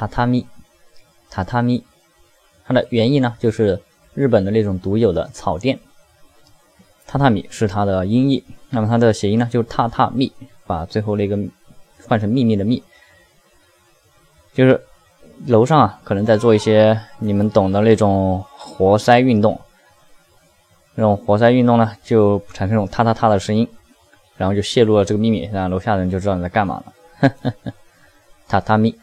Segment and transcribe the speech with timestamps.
[0.00, 0.46] 榻榻米，
[1.30, 1.84] 榻榻米，
[2.64, 3.78] 它的原意呢就是
[4.14, 5.78] 日本的那种独有的草垫。
[7.06, 10.32] 榻榻米是它的音译，那么它的谐音呢就是榻榻米，
[10.66, 11.38] 把最后那个
[12.08, 12.82] 换成秘密的秘，
[14.54, 14.80] 就是
[15.46, 19.60] 楼上啊可能在做一些你们懂的那种活塞运动，
[20.94, 23.68] 那种活塞运动呢就产生这种踏踏踏的声音，
[24.38, 27.30] 然后就泄露了这个秘密，那楼下的人就知道你在干嘛了。
[28.48, 28.98] 榻榻米。